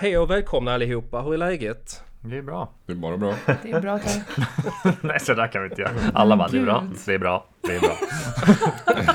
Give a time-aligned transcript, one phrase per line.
[0.00, 2.02] Hej och välkomna allihopa, hur är läget?
[2.20, 2.68] Det är bra.
[2.86, 3.34] Det är bara bra.
[3.62, 4.22] Det är bra tack.
[5.02, 5.92] Nej, så där kan vi inte göra.
[6.14, 7.96] Alla bara, det är bra, det är bra, det är bra.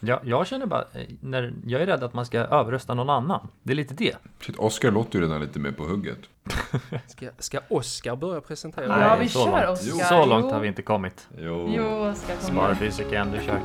[0.00, 3.48] ja, jag känner bara, eh, när jag är rädd att man ska överrösta någon annan.
[3.62, 4.16] Det är lite det.
[4.40, 6.18] Shit, Oscar låter ju redan lite mer på hugget.
[7.06, 8.96] Ska, ska Oskar börja presentera?
[8.96, 9.78] Nej, Ja, vi så kör långt.
[9.80, 10.04] Oskar.
[10.04, 11.28] Så långt har vi inte kommit.
[11.38, 11.72] Jo.
[11.76, 12.76] Jo, Oskar kom igen.
[12.76, 13.60] Sparfysiken, du kör.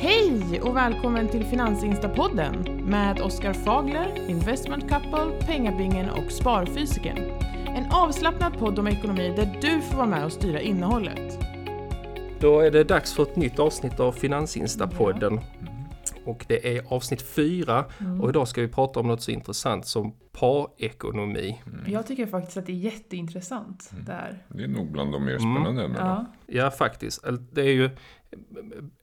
[0.00, 7.18] Hej och välkommen till Finansinstapodden med Oskar Fagler, Investment Couple, Pengabingen och Sparfysiken.
[7.66, 11.38] En avslappnad podd om ekonomi där du får vara med och styra innehållet.
[12.40, 15.40] Då är det dags för ett nytt avsnitt av Finansinstapodden.
[16.24, 17.84] Och det är avsnitt fyra
[18.22, 21.62] och idag ska vi prata om något så intressant som parekonomi.
[21.86, 24.04] Jag tycker faktiskt att det är jätteintressant Mm.
[24.04, 24.38] där.
[24.48, 26.26] Det är nog bland de mer spännande ämnena.
[26.46, 26.54] Ja.
[26.62, 27.24] Ja, faktiskt.
[27.52, 27.90] Det är ju,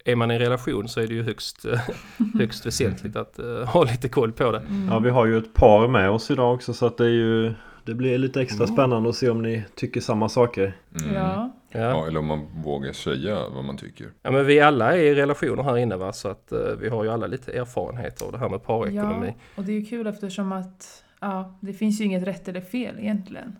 [0.04, 1.80] är man i en relation så är det ju högst, eh,
[2.38, 4.62] högst väsentligt att eh, ha lite koll på det.
[4.90, 7.54] Ja, vi har ju ett par med oss idag också så att det är ju
[7.84, 10.76] Det blir lite extra spännande att se om ni tycker samma saker.
[11.00, 11.14] Mm.
[11.14, 11.52] Ja.
[11.70, 11.80] Ja.
[11.80, 14.06] Ja, eller om man vågar säga vad man tycker.
[14.22, 17.04] ja, men vi alla är i relationer här inne va, så att eh, vi har
[17.04, 19.26] ju alla lite erfarenhet av det här med parekonomi.
[19.26, 22.60] ja, och det är ju kul eftersom att ja, det finns ju inget rätt eller
[22.60, 23.56] fel egentligen.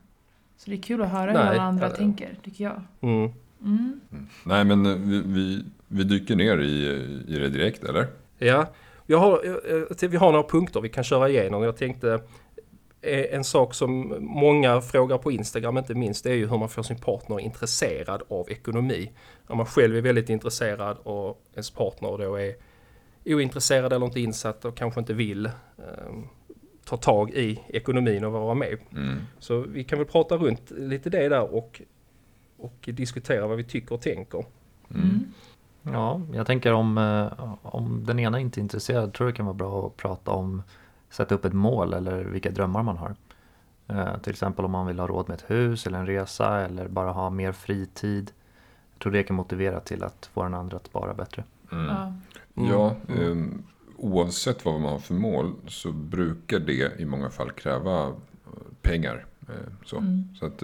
[0.56, 1.94] Så det är kul att höra hur Nej, alla andra ja.
[1.94, 2.82] tänker, tycker jag.
[3.00, 3.30] Mm.
[3.66, 4.00] Mm.
[4.44, 6.86] Nej, men eh, vi, vi, vi dyker ner i,
[7.28, 8.06] i det direkt, eller?
[8.38, 8.66] Ja,
[9.06, 9.40] jag har,
[10.00, 11.62] jag- vi har några punkter vi kan köra igenom.
[11.62, 12.20] Jag tänkte
[13.02, 16.68] eh, en sak som många frågar på Instagram inte minst det är ju hur man
[16.68, 19.10] får sin partner intresserad av ekonomi.
[19.46, 22.54] Om man själv är väldigt intresserad och ens partner då är
[23.24, 25.52] ointresserad eller inte insatt och kanske inte vill eh,
[26.84, 28.78] ta tag i ekonomin och vara med.
[28.92, 29.16] Mm.
[29.38, 31.82] Så vi kan väl prata runt lite det där och,
[32.58, 34.44] och diskutera vad vi tycker och tänker.
[34.94, 35.24] Mm.
[35.82, 39.46] Ja, jag tänker om, eh, om den ena inte är intresserad tror jag det kan
[39.46, 40.62] vara bra att prata om
[41.10, 43.14] sätta upp ett mål eller vilka drömmar man har.
[43.88, 46.88] Eh, till exempel om man vill ha råd med ett hus eller en resa eller
[46.88, 48.32] bara ha mer fritid.
[48.92, 51.44] Jag tror det kan motivera till att få den andra att spara bättre.
[51.72, 51.86] Mm.
[51.86, 52.12] Ja.
[52.54, 53.36] Ja, eh,
[53.96, 58.12] oavsett vad man har för mål så brukar det i många fall kräva eh,
[58.82, 59.26] pengar.
[59.84, 60.28] Så Mm.
[60.40, 60.62] så att,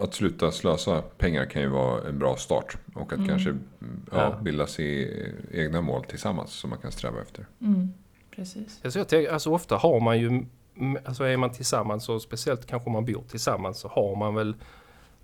[0.00, 2.76] att sluta slösa pengar kan ju vara en bra start.
[2.94, 3.28] Och att Mm.
[3.28, 3.56] kanske
[4.12, 5.12] ja, bilda sig
[5.52, 7.46] egna mål tillsammans som man kan sträva efter.
[7.60, 7.88] Mm.
[8.36, 8.80] Precis.
[8.84, 10.44] Alltså jag tänker, alltså ofta har man ju,
[11.04, 14.54] alltså är man tillsammans och speciellt kanske om man bor tillsammans så har man väl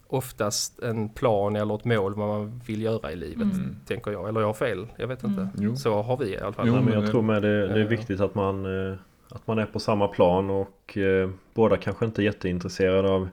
[0.07, 3.43] oftast en plan eller ett mål vad man vill göra i livet.
[3.55, 3.77] Mm.
[3.87, 5.41] Tänker jag, eller jag har fel, jag vet inte.
[5.41, 5.53] Mm.
[5.59, 5.77] Jo.
[5.77, 6.67] Så har vi i alla fall.
[6.69, 7.87] Jo, men jag det- tror med det, det är Ja.
[7.89, 8.97] viktigt att man, eh,
[9.29, 13.29] att man är på samma plan och eh, båda kanske inte är jätteintresserade av eh,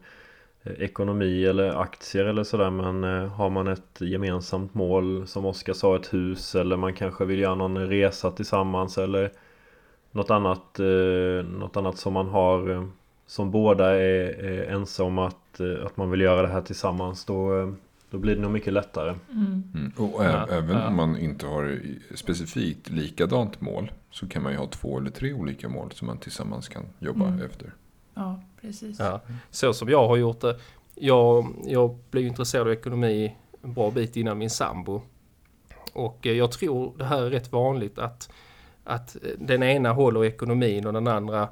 [0.63, 5.95] ekonomi eller aktier eller sådär men eh, har man ett gemensamt mål som Oskar sa
[5.95, 9.31] ett hus eller man kanske vill göra någon resa tillsammans eller
[10.11, 12.83] något annat, eh, något annat som man har eh,
[13.27, 17.25] som båda är, är ense om att, eh, att man vill göra det här tillsammans
[17.25, 17.69] då, eh,
[18.09, 19.15] då blir det nog mycket lättare.
[19.31, 19.63] Mm.
[19.75, 19.91] Mm.
[19.97, 20.87] Och ä- Ja, även ja.
[20.87, 21.79] om man inte har
[22.15, 26.17] specifikt likadant mål så kan man ju ha två eller tre olika mål som man
[26.17, 27.41] tillsammans kan jobba Mm.
[27.45, 27.71] efter.
[28.13, 28.99] Ja, precis.
[28.99, 29.21] Ja.
[29.49, 30.59] Så som jag har gjort det.
[30.95, 35.01] Jag, jag blev intresserad av ekonomi en bra bit innan min sambo.
[35.93, 38.29] Och eh, jag tror det här är rätt vanligt att,
[38.83, 41.49] att eh, den ena håller ekonomin och den andra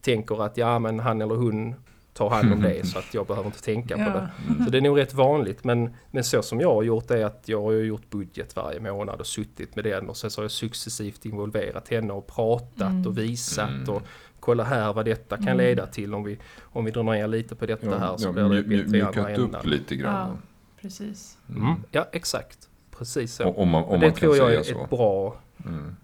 [0.00, 1.74] tänker att ja men han eller hon
[2.12, 4.28] tar hand om det så att jag behöver inte tänka på det.
[4.58, 4.64] Ja.
[4.64, 7.42] Så det är nog rätt vanligt men, men så som jag har gjort är att
[7.48, 10.50] jag har gjort budget varje månad och suttit med den och sen så har jag
[10.50, 13.06] successivt involverat henne och pratat Mm.
[13.06, 13.88] och visat Mm.
[13.88, 14.02] och
[14.42, 15.56] kolla här vad detta kan Mm.
[15.56, 18.84] leda till om vi, om vi drar ner lite på detta här så ja, blir
[18.84, 20.28] det bättre i andra upp lite grann.
[20.30, 20.36] Ja,
[20.80, 21.38] precis.
[21.48, 21.74] Mm.
[21.90, 23.48] Ja exakt, precis så.
[23.48, 24.82] Om man, om det man kan tror jag är så.
[24.84, 25.36] ett bra,
[25.66, 25.96] Mm.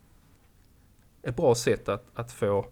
[1.22, 2.66] ett bra sätt att, att få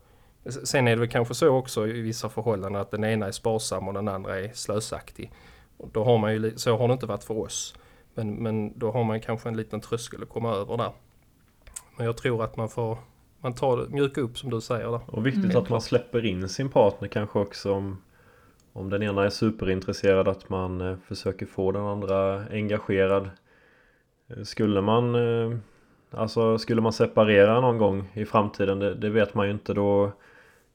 [0.65, 3.89] Sen är det väl kanske så också i vissa förhållanden att den ena är sparsam
[3.89, 5.33] och den andra är slösaktig.
[5.77, 7.75] Och då har man ju, så har det inte varit för oss.
[8.15, 10.93] Men, men då har man kanske en liten tröskel att komma över där.
[11.97, 12.99] Men jag tror att man får
[13.47, 15.01] man tar mjuka upp som du säger där.
[15.07, 15.57] Och viktigt Mm.
[15.57, 17.99] att man släpper in sin partner kanske också om,
[18.73, 23.31] om den ena är superintresserad att man eh, försöker få den andra engagerad.
[24.29, 25.59] Eh, Skulle man eh,
[26.11, 30.13] Alltså skulle man separera någon gång i framtiden det, det vet man ju inte då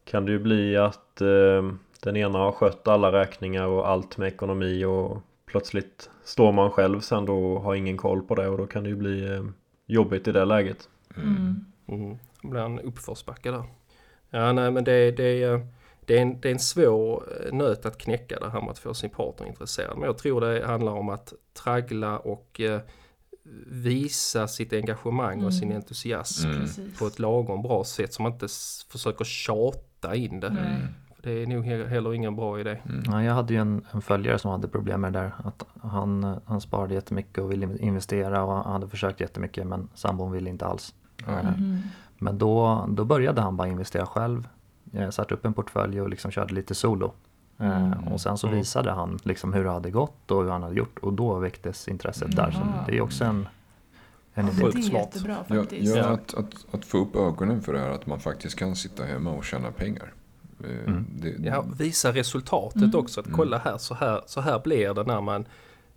[0.06, 1.72] kan det ju bli att eh,
[2.04, 7.00] den ena har skött alla räkningar och allt med ekonomi och plötsligt står man själv
[7.00, 9.44] sen då och har ingen koll på det och då kan det ju bli eh,
[9.86, 10.90] jobbigt i det läget.
[11.18, 11.66] Mm.
[11.88, 12.18] Mm.
[12.44, 13.64] En uppförsbacke där.
[14.30, 15.68] Ja, nej men det, det, är-
[16.06, 18.80] det, är en, det är en svår eh, nöt att knäcka det här med att
[18.80, 19.98] få sin partner intresserad.
[19.98, 21.34] Men jag tror det handlar om att
[21.64, 22.80] traggla och eh,
[23.68, 25.76] visa sitt engagemang och sin Mm.
[25.78, 26.68] entusiasm Mm.
[27.00, 28.48] På ett lagom bra sätt så man inte
[28.90, 30.50] försöker tjata in det.
[30.50, 30.78] Nej.
[31.24, 32.78] Det är nog he- heller ingen bra idé.
[32.90, 33.04] Mm.
[33.06, 35.34] Ja, jag hade ju en, en följare som hade problem med det där.
[35.44, 40.32] Att han, han sparade jättemycket och ville investera och han hade försökt jättemycket men sambon
[40.32, 40.94] ville inte alls.
[42.24, 44.48] Men då, då började han bara investera själv.
[44.94, 47.14] Eh, Satte upp en portfölj och liksom körde lite solo.
[47.60, 48.08] Eh, Mm.
[48.08, 48.60] Och sen så Mm.
[48.60, 51.88] visade han liksom hur det hade gått och hur han hade gjort och då väcktes
[51.88, 52.52] intresset där.
[52.52, 52.84] Så Jaha.
[52.88, 53.48] det är också en,
[54.34, 55.02] en Ja, det är smart.
[55.14, 55.96] jättebra faktiskt.
[55.96, 56.08] ja, Ja.
[56.10, 59.32] att, att, att få upp ögonen för det här att man faktiskt kan sitta hemma
[59.32, 60.14] och tjäna pengar.
[60.64, 61.06] Eh, Mm.
[61.22, 62.96] Det, Ja, visa resultatet Mm.
[63.00, 63.20] också.
[63.20, 65.46] Att kolla här så, här, så här blir det när man,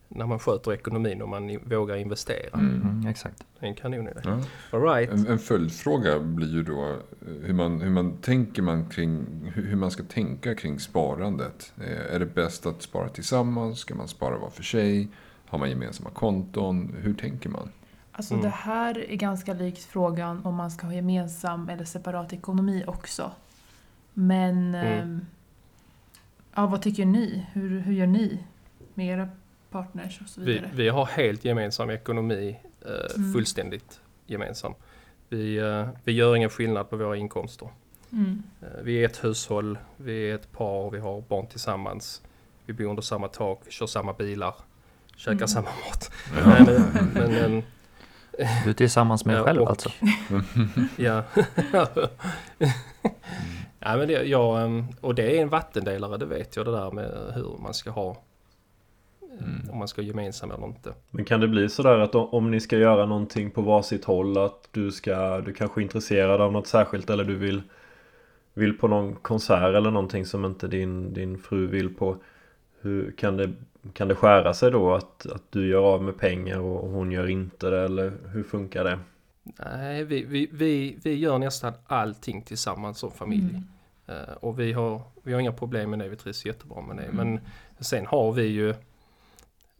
[0.09, 2.59] när man sköter ekonomin och man vågar investera.
[2.59, 2.83] Mm.
[2.83, 3.45] Mm, exakt.
[3.61, 4.21] Det är en kanonidé.
[4.25, 4.41] Ja.
[4.71, 5.11] All right.
[5.11, 6.97] En, en följdfråga blir ju då eh,
[7.43, 11.73] hur man, hur man tänker man kring hur, hur man ska tänka kring sparandet.
[11.81, 13.79] Eh, Är det bäst att spara tillsammans?
[13.79, 15.09] Ska man spara var för sig?
[15.47, 16.95] Har man gemensamma konton?
[17.03, 17.69] Hur tänker man?
[18.13, 18.45] Alltså Mm.
[18.45, 23.31] det här är ganska likt frågan om man ska ha gemensam eller separat ekonomi också.
[24.15, 24.99] Men Mm.
[25.01, 25.27] ehm,
[26.55, 27.47] ja, vad tycker ni?
[27.53, 28.39] Hur, hur gör ni
[28.95, 29.29] med era
[29.79, 30.71] partners och så Vi, vidare?
[30.75, 33.33] vi har helt gemensam ekonomi, eh, Mm.
[33.33, 34.75] fullständigt gemensam.
[35.29, 37.69] Vi, eh, vi gör ingen skillnad på våra inkomster.
[38.13, 38.43] Mm.
[38.63, 42.23] Eh, vi är ett hushåll, vi är ett par, vi har barn tillsammans.
[42.67, 44.55] Vi bor under samma tak, vi kör samma bilar,
[45.17, 45.49] käkar Mm.
[45.49, 46.11] samma mat.
[46.47, 46.67] Nej,
[47.15, 47.57] men, men,
[48.39, 49.91] eh, Du är tillsammans med Ja, dig själv och- alltså?
[50.97, 51.23] Ja.
[53.81, 56.91] ja men det, ja, ehm, och det är en vattendelare, det vet jag det där
[56.91, 58.17] med hur man ska ha.
[59.41, 59.71] Mm.
[59.71, 60.93] Om man ska ha gemensam eller inte.
[61.11, 64.39] Men kan det bli sådär att om, om ni ska göra någonting på varsitt håll
[64.39, 67.63] att du ska, du kanske är intresserad av något särskilt eller du vill
[68.55, 72.17] vill på någon konsert eller någonting som inte din, din fru vill på
[72.81, 73.53] hur, kan, det,
[73.93, 77.27] kan det skära sig då att, att du gör av med pengar och hon gör
[77.27, 78.99] inte det eller hur funkar det?
[79.75, 83.51] Nej, vi, vi, vi, vi gör nästan allting tillsammans som familj.
[83.51, 83.65] Mm.
[84.07, 87.03] Eh, och vi har, vi har inga problem med det, vi trivs jättebra med det.
[87.03, 87.17] Mm.
[87.17, 87.41] Men
[87.81, 88.75] sen har vi ju,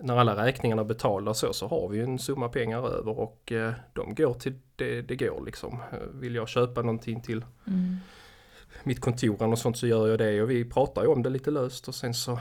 [0.03, 3.19] när alla räkningarna är betalda och så, så har vi ju en summa pengar över
[3.19, 5.79] och eh, de går till det det går liksom.
[5.93, 7.97] Eh, Vill jag köpa någonting till Mm.
[8.85, 11.51] mitt kontor och sånt så gör jag det och vi pratar ju om det lite
[11.51, 12.39] löst och sen så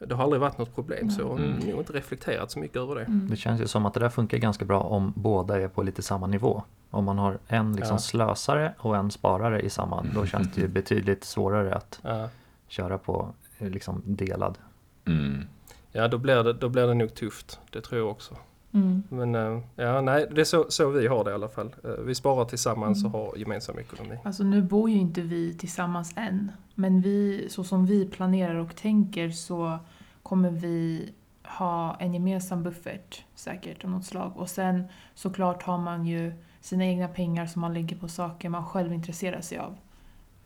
[0.00, 1.50] det har aldrig varit något problem så jag har Mm.
[1.58, 3.04] nog inte reflekterat så mycket över det.
[3.04, 3.28] Mm.
[3.30, 6.02] Det känns ju som att det där funkar ganska bra om båda är på lite
[6.02, 6.62] samma nivå.
[6.90, 7.98] Om man har en liksom Ja.
[7.98, 12.28] slösare och en sparare i samma, då känns det ju betydligt svårare att Ja.
[12.68, 14.58] köra på eh, liksom delad.
[15.06, 15.44] Mm.
[15.92, 17.60] Ja, då blir, det, då blir det nog tufft.
[17.70, 18.36] Det tror jag också.
[18.72, 19.02] Mm.
[19.08, 21.74] Men eh, ja, nej, det är så, så vi har det i alla fall.
[21.84, 23.14] Eh, Vi sparar tillsammans Mm.
[23.14, 24.18] och har gemensam ekonomi.
[24.24, 26.52] Alltså nu bor ju inte vi tillsammans än.
[26.74, 29.78] Men vi, så som vi planerar och tänker så
[30.22, 31.08] kommer vi
[31.44, 34.32] ha en gemensam buffert säkert av något slag.
[34.36, 34.84] Och sen
[35.14, 39.40] såklart har man ju sina egna pengar som man lägger på saker man själv intresserar
[39.40, 39.76] sig av.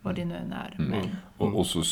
[0.02, 0.76] Vad det nu än är.
[0.78, 0.90] Mm.
[0.90, 1.08] Men,
[1.38, 1.82] Och, och så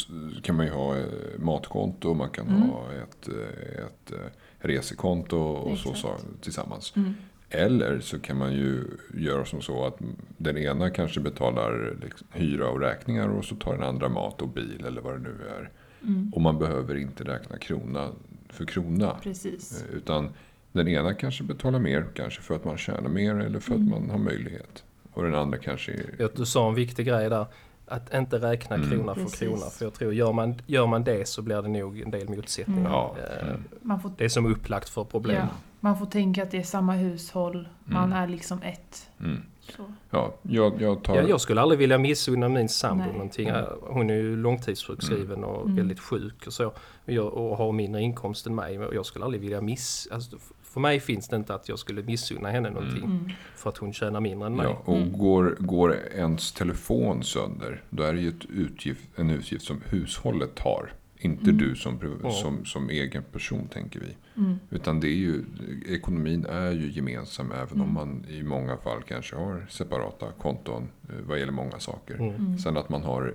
[0.42, 1.04] kan man ju ha eh,
[1.38, 2.62] matkonto, man kan Mm.
[2.62, 4.18] ha ett, eh, ett eh,
[4.58, 6.20] resekonto och så, Exakt.
[6.20, 6.92] så tillsammans.
[6.96, 7.14] mm.
[7.52, 8.84] Eller så kan man ju
[9.14, 9.98] göra som så att
[10.36, 14.48] den ena kanske betalar liksom hyra och räkningar och så tar den andra mat och
[14.48, 15.70] bil eller vad det nu är.
[16.02, 16.32] Mm.
[16.34, 18.08] Och man behöver inte räkna krona
[18.48, 19.16] för krona.
[19.22, 19.84] Precis.
[19.92, 20.28] Utan
[20.72, 23.90] den ena kanske betalar mer, kanske för att man tjänar mer eller för att Mm.
[23.90, 24.84] man har möjlighet.
[25.12, 26.14] Och den andra kanske är...
[26.18, 27.46] Jag- Du sa en viktig grej där.
[27.90, 28.90] Att inte räkna Mm.
[28.90, 29.38] krona för Precis.
[29.38, 29.66] krona.
[29.70, 32.80] För jag tror gör man, gör man det så blir det nog en del motsättningar.
[32.80, 32.92] Mm.
[32.92, 33.16] Ja.
[33.42, 33.64] Mm.
[33.82, 35.36] Man får, Det är som upplagt för problem.
[35.36, 35.46] ja,
[35.80, 37.68] man får tänka att det är samma hushåll.
[37.84, 38.18] Man Mm.
[38.22, 39.10] är liksom ett.
[39.20, 39.42] Mm.
[39.76, 39.92] Så.
[40.10, 41.16] Ja, jag, jag tar...
[41.16, 43.12] Ja, jag skulle aldrig vilja missunna min sambo Nej.
[43.12, 43.48] någonting.
[43.48, 43.64] Mm.
[43.82, 45.76] Hon är ju långtidssjukskriven och Mm.
[45.76, 46.66] väldigt sjuk och så.
[46.66, 46.74] Och
[47.04, 48.74] jag- Och har mindre inkomst än mig.
[48.74, 50.08] Jag skulle aldrig vilja miss...
[50.12, 50.36] Alltså,
[50.70, 53.04] för mig finns det inte att jag skulle missunna henne någonting.
[53.04, 53.30] Mm.
[53.56, 54.66] För att hon tjänar mindre än mig.
[54.66, 55.12] Ja, och Mm.
[55.18, 60.58] går, går ens telefon sönder, då är det ju ett utgift, en utgift som hushållet
[60.58, 60.92] har.
[61.22, 61.56] Inte Mm.
[61.58, 61.98] du som,
[62.42, 64.16] som, som egen person, tänker vi.
[64.42, 64.58] Mm.
[64.70, 65.44] Utan det är ju,
[65.88, 67.94] ekonomin är ju gemensam, även om Mm.
[67.94, 72.14] man i många fall kanske har separata konton eh, vad gäller många saker.
[72.14, 72.34] Mm.
[72.34, 72.58] Mm.
[72.58, 73.34] Sen att man har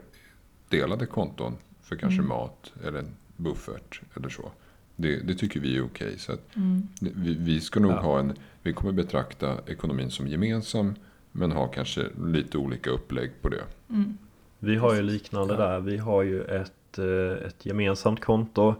[0.70, 2.30] delade konton för kanske Mm.
[2.30, 4.52] mat eller en buffert eller så.
[4.96, 6.18] Det, det tycker vi är okej.
[6.20, 6.88] Så att Mm.
[7.00, 8.00] vi, vi ska nog Ja.
[8.02, 8.34] ha en,
[8.64, 10.96] vi kommer betrakta ekonomin som gemensam
[11.32, 13.64] men ha kanske lite olika upplägg på det.
[13.90, 14.18] Mm.
[14.60, 15.60] Vi har ju liknande Ja.
[15.60, 15.80] där.
[15.80, 18.76] Vi har ju ett, eh, ett gemensamt konto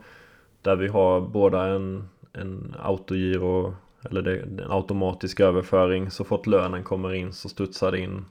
[0.62, 3.76] där vi har båda en, en autogiro
[4.10, 6.12] eller det, en automatisk överföring.
[6.12, 8.26] Så fort lönen kommer in så studsar det in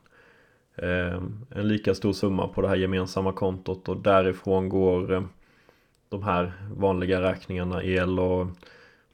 [0.77, 5.23] eh, en lika stor summa på det här gemensamma kontot och därifrån går eh,
[6.15, 8.47] de här vanliga räkningarna el och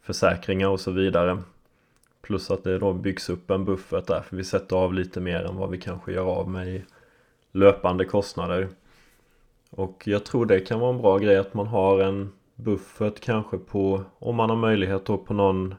[0.02, 1.38] försäkringar och så vidare.
[2.22, 5.44] plus att det då byggs upp en buffert där för vi sätter av lite mer
[5.44, 6.84] än vad vi kanske gör av med i
[7.52, 8.68] löpande kostnader.
[9.70, 13.58] Och jag tror det kan vara en bra grej att man har en buffert kanske
[13.58, 15.74] på, om man har möjlighet då på någon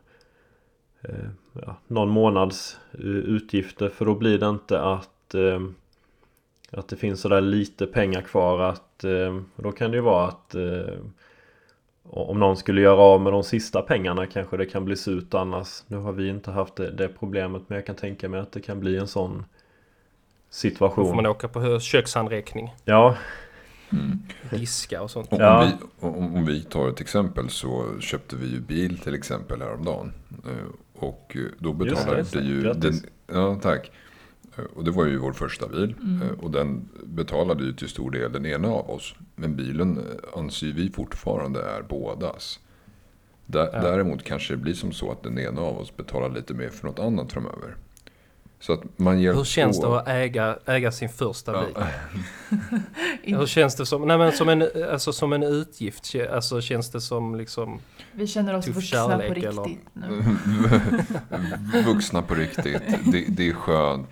[1.01, 5.59] eh, ja, någon månads eh, utgifter för då blir det inte att eh,
[6.71, 10.55] att det finns sådär lite pengar kvar att eh, då kan det ju vara att
[10.55, 10.93] eh,
[12.03, 15.83] om någon skulle göra av med de sista pengarna kanske det kan bli surt annars.
[15.87, 18.59] Nu har vi inte haft det, det problemet men jag kan tänka mig att det
[18.61, 19.43] kan bli en sån Då
[20.49, 21.05] situation.
[21.07, 23.15] får man åka på kökshandräckning, Ja,
[23.93, 24.19] Mm.
[24.49, 25.33] diska och sånt.
[25.33, 25.71] Om, Ja.
[26.01, 30.11] vi, om, om vi tar ett exempel så köpte vi ju bil till exempel häromdagen.
[30.45, 32.61] Eh, Och då Just betalade det, det ju...
[32.73, 32.93] Den,
[33.27, 33.91] ja, tack.
[34.58, 35.96] Eh, Och det var ju vår första bil.
[36.01, 36.22] Mm.
[36.22, 39.15] Eh, Och den betalade ju till stor del den ena av oss.
[39.36, 42.60] Men bilen eh, anser vi fortfarande är bådas.
[43.46, 46.88] Däremot kanske det blir som så att den ena av oss betalar lite mer för
[46.88, 47.75] något annat framöver.
[48.61, 51.75] Så att man hjälps Hur känns det att äga, äga sin första bil?
[51.75, 51.87] Ja,
[53.39, 56.15] Hur känns det som, nej men som en, alltså som en utgift?
[56.33, 57.79] Alltså känns det som liksom,
[58.11, 59.63] Vi känner oss Tuff vuxna kärlek, på eller?
[59.63, 61.81] riktigt nu.
[61.85, 62.81] Vuxna på riktigt.
[63.11, 64.09] Det, det, är skönt,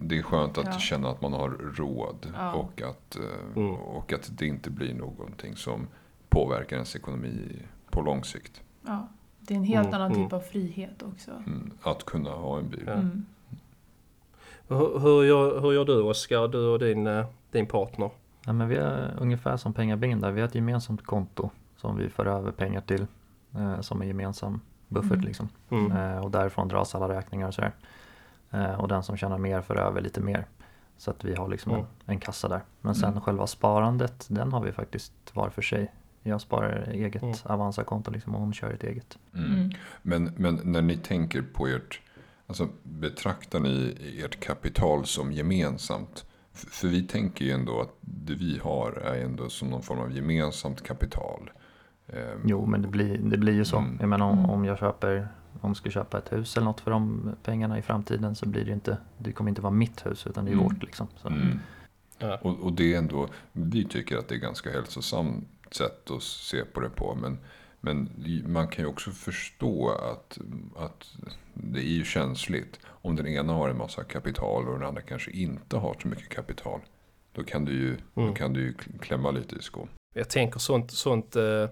[0.00, 0.78] det är skönt att Ja.
[0.78, 2.32] känna att man har råd.
[2.36, 2.52] Ja.
[2.52, 3.16] Och, att,
[3.56, 3.70] Mm.
[3.74, 5.86] och att det inte blir någonting som
[6.28, 8.60] påverkar ens ekonomi på lång sikt.
[8.86, 9.08] Ja,
[9.40, 10.24] det är en helt Mm, annan mm.
[10.24, 11.30] typ av frihet också.
[11.30, 11.70] Mm.
[11.82, 12.90] Att kunna ha en bil.
[14.70, 18.10] Hur, hur, gör, hur gör du Oskar, du och din, eh, din partner?
[18.46, 20.30] Ja, men vi är ungefär som pengabingen där.
[20.30, 23.06] Vi har ett gemensamt konto som vi för över pengar till.
[23.56, 25.24] Eh, som en gemensam buffert Mm.
[25.24, 25.48] liksom.
[25.70, 25.92] Mm.
[25.92, 27.72] Eh, och därifrån dras alla räkningar och sådär.
[28.50, 30.46] Eh, och den som tjänar mer för över lite mer.
[30.96, 31.84] Så att vi har liksom Mm.
[32.06, 32.60] en, en kassa där.
[32.80, 33.20] Men sen Mm.
[33.20, 35.92] själva sparandet, den har vi faktiskt var för sig.
[36.22, 37.34] Jag sparar eget Mm.
[37.44, 39.18] Avanza-konto liksom och hon kör ett eget.
[39.34, 39.52] Mm.
[39.52, 39.70] Mm.
[40.02, 42.00] Men, men när ni tänker på ert,
[42.50, 46.24] alltså betraktar ni ert kapital som gemensamt?
[46.52, 50.12] För vi tänker ju ändå att det vi har är ändå som någon form av
[50.12, 51.50] gemensamt kapital.
[52.08, 53.76] Ehm, Jo men det blir, det blir ju så.
[53.78, 53.96] Mm.
[54.00, 54.50] Jag menar om, Mm.
[54.50, 55.28] om jag köper
[55.60, 58.64] om jag ska köpa ett hus eller något för de pengarna i framtiden så blir
[58.64, 60.64] det inte Det kommer inte vara mitt hus utan det är Mm.
[60.64, 61.06] vårt liksom.
[61.16, 61.28] Så.
[61.28, 61.58] Mm.
[62.18, 62.38] Ja.
[62.42, 66.64] Och, och det är ändå, vi tycker att det är ganska hälsosamt sätt att se
[66.64, 67.14] på det på.
[67.22, 67.38] Men,
[67.80, 68.10] men
[68.46, 70.38] man kan ju också förstå att,
[70.76, 71.14] att
[71.54, 72.80] det är ju känsligt.
[72.86, 76.28] Om den ena har en massa kapital och den andra kanske inte har så mycket
[76.28, 76.80] kapital.
[77.32, 78.34] Då kan du ju, då Mm.
[78.34, 79.88] kan du ju klämma lite i skon.
[80.14, 81.68] Jag tänker sånt, sånt, eh,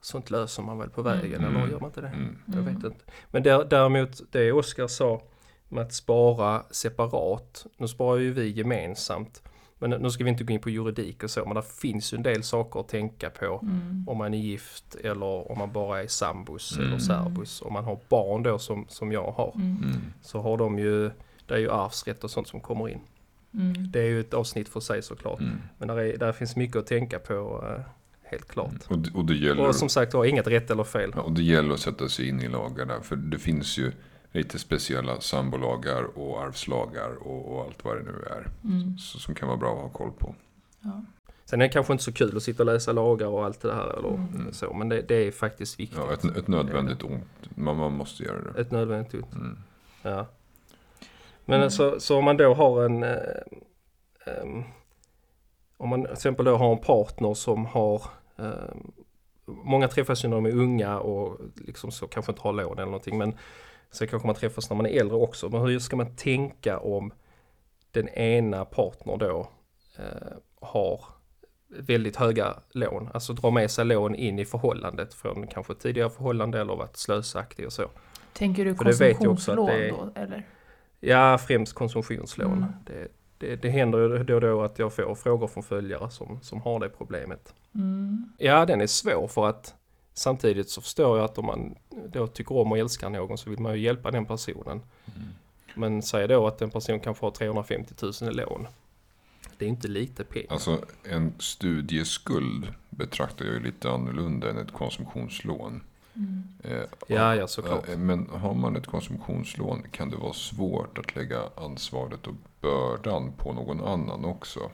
[0.00, 1.56] sånt löser man väl på vägen, Mm.
[1.56, 2.08] eller gör man inte det?
[2.08, 2.38] Mm.
[2.46, 2.74] Jag Mm.
[2.74, 3.04] vet inte.
[3.30, 5.22] Men där, däremot det Oskar sa
[5.68, 7.66] med att spara separat.
[7.76, 9.42] Nu sparar ju vi gemensamt.
[9.88, 12.16] Men nu ska vi inte gå in på juridik och så, men det finns ju
[12.16, 13.58] en del saker att tänka på.
[13.62, 14.04] Mm.
[14.08, 16.88] Om man är gift eller om man bara är sambos Mm.
[16.88, 17.62] eller särbos.
[17.62, 19.52] Om man har barn då som, som jag har.
[19.54, 19.76] Mm.
[19.76, 20.02] Mm.
[20.22, 21.10] Så har de ju,
[21.46, 23.00] det är ju arvsrätt och sånt som kommer in.
[23.54, 23.90] Mm.
[23.90, 25.40] Det är ju ett avsnitt för sig såklart.
[25.40, 25.58] Mm.
[25.78, 27.82] Men där, är, där finns mycket att tänka på, eh,
[28.22, 28.72] helt klart.
[28.88, 31.12] Och, det- och, det gäller, Och som sagt var, inget rätt eller fel.
[31.16, 33.00] ja, och det gäller att sätta sig in i lagarna.
[33.02, 33.92] För det finns ju
[34.32, 38.48] lite speciella sambolagar och arvslagar och, och allt vad det nu är.
[38.64, 38.98] Mm.
[38.98, 40.34] Så, som kan vara bra att ha koll på.
[40.80, 41.04] Ja.
[41.44, 43.74] Sen är det kanske inte så kul att sitta och läsa lagar och allt det
[43.74, 44.52] här eller Mm.
[44.52, 44.72] så.
[44.74, 45.98] Men det, det är faktiskt viktigt.
[46.06, 47.24] Ja, ett, ett nödvändigt ont.
[47.56, 48.60] Man, man måste göra det.
[48.60, 49.34] Ett nödvändigt ont.
[49.34, 49.58] Mm.
[50.02, 50.26] Ja.
[51.44, 51.70] Men Mm.
[51.70, 53.02] så, så om man då har en...
[53.02, 53.16] Eh,
[54.26, 54.62] ehm,
[55.76, 58.02] om man till exempel då har en partner som har...
[58.38, 58.92] ehm,
[59.46, 62.84] många träffas ju när de är unga och liksom så kanske inte har lån eller
[62.84, 63.18] någonting.
[63.18, 63.34] Men
[63.92, 65.48] sen kanske man träffas när man är äldre också.
[65.48, 67.12] Men hur ska man tänka om
[67.90, 69.48] den ena partnern då
[69.98, 71.04] eh, har
[71.68, 73.08] väldigt höga lån.
[73.14, 77.66] Alltså drar med sig lån in i förhållandet från kanske tidigare förhållande eller varit slösaktig
[77.66, 77.84] och så.
[78.32, 80.46] Tänker du För konsumtionslån är- då, eller?
[81.00, 82.52] Ja, främst konsumtionslån.
[82.52, 82.72] Mm.
[82.86, 83.08] Det,
[83.38, 86.80] det, det händer då och då att jag får frågor från följare som, som har
[86.80, 87.54] det problemet.
[87.74, 88.32] Mm.
[88.38, 89.74] Ja, den är svår för att
[90.14, 91.74] samtidigt så förstår jag att om man
[92.12, 94.80] då tycker om och älskar någon så vill man ju hjälpa den personen.
[95.74, 98.66] Men säg då att en person kanske har 350 000 i lån.
[99.58, 100.52] Det är inte lite pengar.
[100.52, 105.80] Alltså en studieskuld betraktar jag ju lite annorlunda än ett konsumtionslån.
[106.14, 106.42] Mm.
[106.64, 107.88] Eh, Ja, ja, såklart.
[107.88, 113.32] eh, Men har man ett konsumtionslån kan det vara svårt att lägga ansvaret och bördan
[113.36, 114.70] på någon annan också.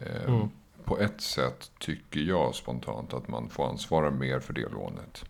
[0.00, 0.48] Eh, Mm.
[0.86, 5.24] På ett sätt tycker jag spontant att man får ansvara mer för det lånet.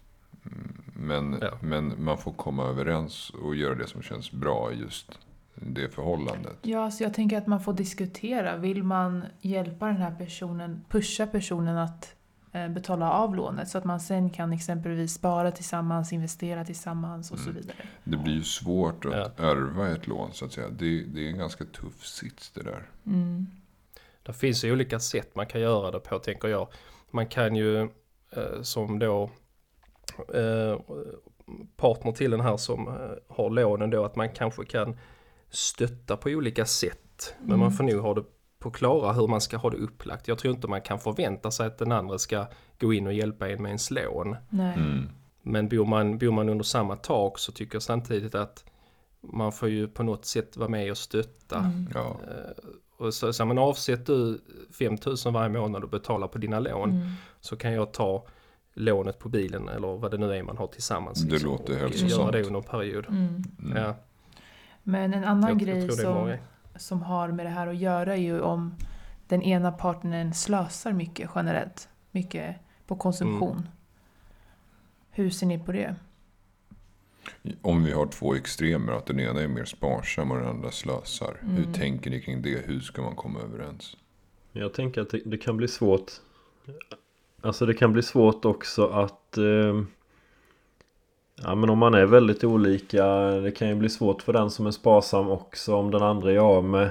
[0.46, 1.58] Mm, Men, Ja.
[1.62, 5.18] men man får komma överens och göra det som känns bra i just
[5.54, 6.56] det förhållandet.
[6.62, 8.56] Ja, så jag tänker att man får diskutera.
[8.56, 12.14] Vill man hjälpa den här personen, pusha personen att
[12.52, 17.38] eh, betala av lånet så att man sen kan exempelvis spara tillsammans, investera tillsammans och
[17.38, 17.62] så Mm.
[17.62, 17.76] vidare.
[18.04, 20.68] Det blir ju svårt att ärva ett lån så att säga.
[20.68, 22.88] Det, det är en ganska tuff sits det där.
[23.06, 23.46] Mm.
[24.26, 26.68] Det finns ju olika sätt man kan göra det på tänker jag.
[27.10, 27.80] Man kan ju
[28.30, 29.30] eh, som då
[30.34, 30.80] eh,
[31.76, 32.94] partner till den här som eh,
[33.36, 34.96] har lånen då att man kanske kan
[35.50, 37.34] stötta på olika sätt.
[37.38, 37.60] Men Mm.
[37.60, 38.24] man får nog ha det
[38.58, 40.28] på klara hur man ska ha det upplagt.
[40.28, 42.46] Jag tror inte man kan förvänta sig att den andra ska
[42.80, 44.36] gå in och hjälpa en med ens lån.
[44.50, 44.74] Nej.
[44.76, 45.08] Mm.
[45.42, 48.64] Men bor man, bor man under samma tak så tycker jag samtidigt att
[49.20, 51.58] man får ju på något sätt vara med och stötta.
[51.58, 51.88] Mm.
[51.94, 52.16] Ja.
[52.96, 54.40] Och så, så men avsätt du
[54.78, 57.08] 5000 varje månad och betalar på dina lån Mm.
[57.40, 58.24] så kan jag ta
[58.74, 61.22] lånet på bilen eller vad det nu är man har tillsammans.
[61.22, 62.10] Det låter och hälsosamt.
[62.12, 63.06] göra det under en period.
[63.08, 63.44] Mm.
[63.62, 63.82] Mm.
[63.82, 63.94] Ja,
[64.82, 66.36] Men en annan jag, grej jag som,
[66.76, 68.74] som har med det här att göra är ju om
[69.28, 71.88] den ena partnern slösar mycket generellt.
[72.10, 73.56] Mycket på konsumtion.
[73.56, 73.68] Mm.
[75.10, 75.96] Hur ser ni på det?
[77.62, 81.36] Om vi har två extremer, att den ena är mer sparsam och den andra slösar.
[81.40, 81.72] Hur Mm.
[81.72, 82.66] tänker ni kring det?
[82.66, 83.96] Hur ska man komma överens?
[84.52, 86.12] Jag tänker att det, det kan bli svårt
[87.40, 89.82] Alltså det kan bli svårt också att eh,
[91.42, 94.66] Ja men om man är väldigt olika Det kan ju bli svårt för den som
[94.66, 96.90] är sparsam också om den andra är av med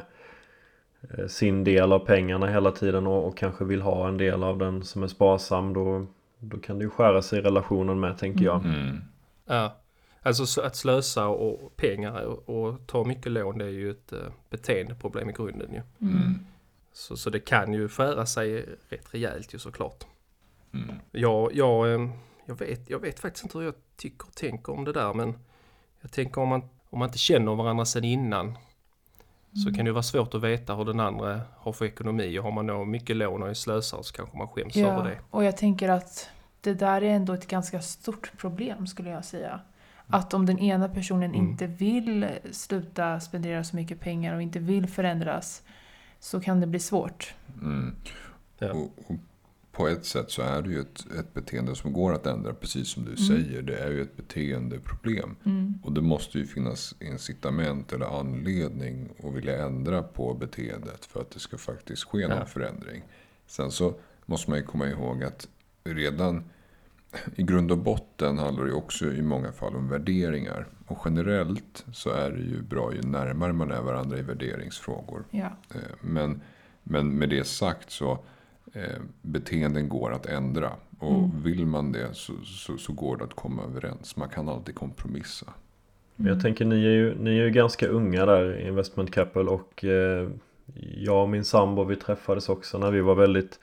[1.17, 4.57] eh, Sin del av pengarna hela tiden och, och kanske vill ha en del av
[4.57, 6.05] den som är sparsam då
[6.39, 8.97] Då kan det ju skära sig i relationen med tänker jag Mm.
[9.45, 9.75] Ja.
[10.25, 14.13] Alltså så att slösa och pengar och, och ta mycket lån det är ju ett
[14.13, 15.81] uh, beteendeproblem i grunden ju.
[16.07, 16.45] Mm.
[16.93, 20.03] Så, så det kan ju skära sig rätt rejält ju såklart.
[20.73, 20.95] Mm.
[21.11, 22.09] Jag, jag, eh,
[22.45, 25.33] jag, vet, jag vet faktiskt inte hur jag tycker och tänker om det där men
[26.01, 28.57] jag tänker om man, om man inte känner varandra sedan innan
[29.63, 32.43] så kan det ju vara svårt att veta hur den andra har för ekonomi och
[32.43, 35.17] har man då mycket lån och är slösare så kanske man skäms över Ja, det.
[35.29, 36.29] och jag tänker att
[36.61, 39.59] det där är ändå ett ganska stort problem skulle jag säga.
[40.07, 41.35] Att om den ena personen Mm.
[41.49, 45.63] inte vill sluta spendera så mycket pengar och inte vill förändras
[46.19, 47.33] så kan det bli svårt.
[47.61, 47.95] Mm.
[48.59, 48.71] Ja.
[48.73, 49.15] Och, och
[49.71, 52.87] på ett sätt så är det ju ett, ett beteende som går att ändra, precis
[52.87, 53.17] som du Mm.
[53.45, 53.61] säger.
[53.61, 55.35] Det är ju ett beteendeproblem.
[55.45, 55.73] Mm.
[55.83, 61.31] Och det måste ju finnas incitament eller anledning att vilja ändra på beteendet för att
[61.31, 62.45] det ska faktiskt ske någon Ja.
[62.45, 63.03] förändring.
[63.47, 65.47] Sen så måste man ju komma ihåg att
[65.83, 66.43] redan
[67.35, 70.65] i grund och botten handlar det också i många fall om värderingar.
[70.87, 75.23] Och generellt så är det ju bra ju närmare man är varandra i värderingsfrågor.
[75.31, 75.49] Ja.
[75.75, 76.41] Eh, Men,
[76.83, 78.11] men med det sagt så
[78.73, 80.71] eh, beteenden går att ändra.
[80.99, 81.41] Och Mm.
[81.43, 84.15] vill man det så, så, så går det att komma överens.
[84.17, 85.45] Man kan alltid kompromissa.
[86.15, 89.41] Men Jag tänker ni är ju, ni är ju ganska unga där i Investment Couple
[89.41, 90.29] och eh,
[90.97, 93.59] jag och min sambo vi träffades också när vi var väldigt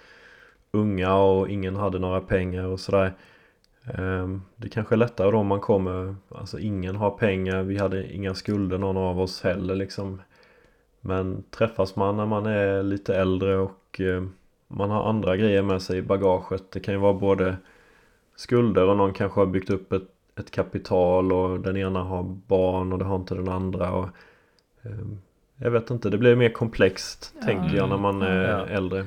[0.70, 3.12] unga och ingen hade några pengar och sådär.
[3.86, 8.12] Eh, det kanske är lättare då om man kommer, alltså ingen har pengar, vi hade
[8.14, 10.20] inga skulder någon av oss heller liksom.
[11.00, 14.22] Men träffas man när man är lite äldre och eh,
[14.68, 16.70] man har andra grejer med sig i bagaget.
[16.70, 17.56] Det kan ju vara både
[18.36, 22.92] skulder och någon kanske har byggt upp ett ett kapital och den ena har barn
[22.92, 23.92] och det har inte den andra.
[23.92, 24.08] Och,
[24.82, 24.90] eh,
[25.56, 27.46] jag vet inte, det blir mer komplext Ja.
[27.46, 28.66] tänker jag när man är Ja.
[28.66, 29.06] äldre.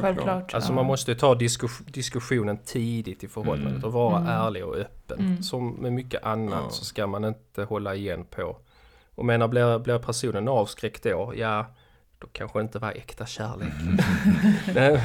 [0.00, 0.54] Självklart.
[0.54, 0.74] Alltså ja.
[0.76, 3.84] man måste ju ta diskus- diskussionen tidigt i förhållandet Mm.
[3.84, 4.28] och vara Mm.
[4.30, 5.18] ärlig och öppen.
[5.20, 5.42] Mm.
[5.42, 6.70] Som med mycket annat Ja.
[6.70, 8.56] så ska man inte hålla igen på.
[9.14, 11.66] Och menar blir, blir personen avskräckt då, ja
[12.18, 13.72] då kanske det inte var äkta kärlek.
[14.74, 15.02] Nej,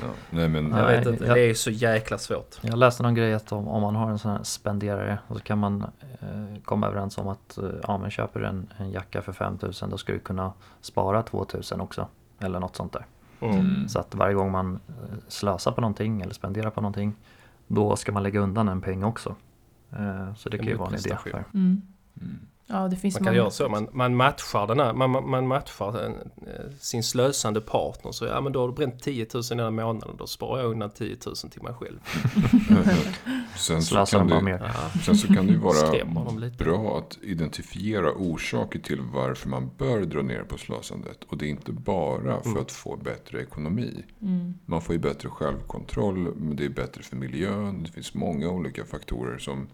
[0.00, 0.06] Ja.
[0.30, 2.58] Nej, men, jag Nej, vet inte, det är så jäkla svårt.
[2.60, 5.42] Jag läste någon grej att om, om man har en sån här spenderare och så
[5.42, 5.82] kan man
[6.20, 9.90] eh, komma överens om att eh, ja, men köper du en, en jacka för 5000
[9.90, 12.06] då ska du kunna spara 2000 också.
[12.38, 13.06] Eller något sånt där.
[13.46, 13.58] Mm.
[13.58, 13.88] Mm.
[13.88, 17.14] Så att varje gång man eh, slösar på någonting eller spenderar på någonting
[17.66, 19.34] då ska man lägga undan en peng också.
[19.90, 21.16] Eh, så det kan ju vara en idé.
[21.54, 21.82] Mm.
[22.20, 22.38] Mm.
[22.70, 25.48] Ja, det finns Man kan många göra så, man, man matchar den här, man, man
[25.48, 28.12] matchar en, eh, sin slösande partner.
[28.12, 30.70] Så ja men då har du bränt 10 000 den här månaden, då sparar jag
[30.70, 31.98] undan 10 000 till mig själv.
[33.56, 34.72] sen, så kan det, mer.
[34.74, 36.04] Ja, sen så kan det ju vara
[36.58, 41.24] bra att identifiera orsaker till varför man bör dra ner på slösandet.
[41.28, 42.62] Och det är inte bara för Mm.
[42.62, 44.04] att få bättre ekonomi.
[44.22, 44.54] Mm.
[44.66, 47.82] Man får ju bättre självkontroll, men det är bättre för miljön.
[47.82, 49.68] Det finns många olika faktorer som,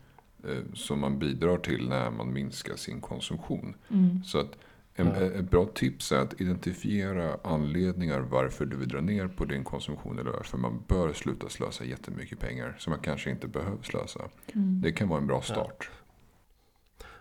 [0.75, 3.75] som man bidrar till när man minskar sin konsumtion.
[3.91, 4.25] Mm.
[4.25, 4.51] Så att
[4.95, 5.15] en, Ja.
[5.15, 10.19] ett bra tips är att identifiera anledningar varför du vill dra ner på din konsumtion
[10.19, 14.21] eller varför man bör sluta slösa jättemycket pengar som man kanske inte behöver slösa.
[14.55, 14.81] Mm.
[14.81, 15.91] Det kan vara en bra start.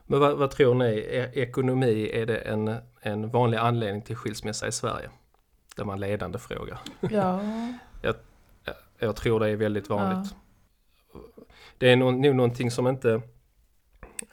[0.07, 4.67] Men vad, vad tror ni, är ekonomi, är det en, en vanlig anledning till skilsmässa
[4.67, 5.09] i Sverige?
[5.75, 6.79] Det var en ledande fråga.
[6.99, 7.41] Ja.
[8.99, 10.35] Jag tror det är väldigt vanligt.
[11.77, 13.21] Det är nog, nog någonting som inte...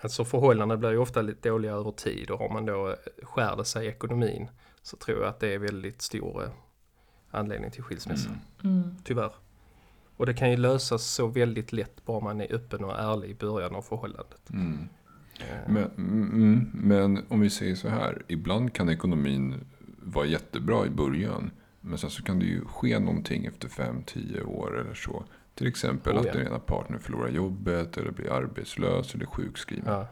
[0.00, 3.56] Alltså förhållanden blir ju ofta lite dåliga över tid och har man då eh, skär
[3.56, 4.48] det sig i ekonomin
[4.82, 6.50] så tror jag att det är väldigt stor eh,
[7.30, 8.30] anledning till skilsmässa.
[8.64, 8.96] Mm.
[9.04, 9.32] Tyvärr.
[10.16, 13.34] Och det kan ju lösas så väldigt lätt bara man är öppen och ärlig i
[13.34, 14.50] början av förhållandet.
[14.50, 14.88] Mm.
[15.40, 18.22] Eh, Men, mm, men om vi säger så här.
[18.28, 19.64] Ibland kan ekonomin
[20.02, 21.50] vara jättebra i början.
[21.80, 25.24] Men sen så kan det ju ske någonting efter 5-10 år eller så.
[25.54, 26.32] Till exempel Oh, att ja.
[26.32, 29.84] den ena partnern förlorar jobbet eller blir arbetslös eller sjukskriven.
[29.86, 30.06] Ja.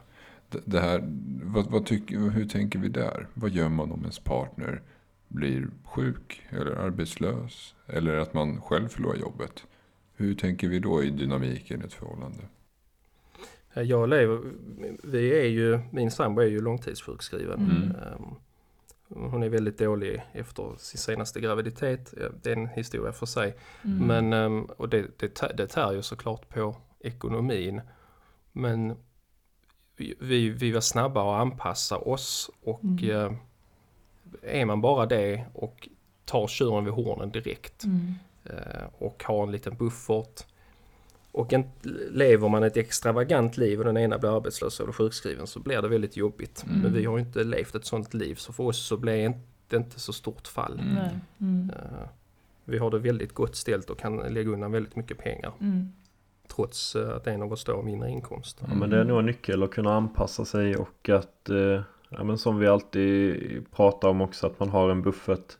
[0.48, 1.02] Det, det här,
[1.42, 3.26] vad, vad tycker, hur tänker vi där?
[3.34, 4.82] Vad gör man om ens partner
[5.28, 7.74] blir sjuk eller arbetslös?
[7.86, 9.64] Eller att man själv förlorar jobbet?
[10.16, 12.38] Hur tänker vi då i dynamiken i ett förhållande?
[13.74, 14.40] Jag lever,
[15.02, 17.60] vi är ju, min sambo är ju långtidssjukskriven.
[17.60, 17.92] Mm.
[19.14, 22.14] Hon är väldigt dålig efter sin senaste graviditet.
[22.42, 23.56] Det är en historia för sig.
[23.84, 24.06] Mm.
[24.06, 27.80] Men, ehm, och det, det, det tär ju såklart på ekonomin.
[28.52, 28.96] Men
[29.96, 33.10] vi- vi, vi var snabba att anpassa oss och Mm.
[33.10, 33.32] eh,
[34.42, 35.88] är man bara det och
[36.24, 38.14] tar tjuren vid hornen direkt Mm.
[38.44, 40.46] eh, och har en liten buffert
[41.32, 41.64] och en,
[42.10, 45.88] lever man ett extravagant liv och den ena blir arbetslös eller sjukskriven så blir det
[45.88, 46.64] väldigt jobbigt.
[46.68, 46.80] Mm.
[46.82, 49.34] Men vi har ju inte levt ett sånt liv så för oss så blir
[49.68, 50.80] det inte så stort fall.
[51.40, 51.70] Mm.
[51.70, 52.08] Eh,
[52.64, 55.88] Vi har det väldigt gott ställt och kan lägga undan väldigt mycket pengar Mm.
[56.54, 58.62] trots eh, att en av oss då har mindre inkomst.
[58.68, 62.24] Ja, men det är nog en nyckel att kunna anpassa sig och att, eh, ja,
[62.24, 65.56] men som vi alltid pratar om också, att man har en buffert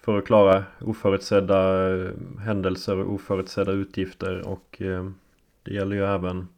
[0.00, 5.10] för att klara oförutsedda eh, händelser och oförutsedda utgifter och eh,
[5.62, 6.48] det gäller ju även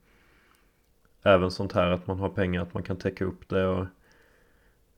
[1.22, 3.86] även sånt här att man har pengar att man kan täcka upp det och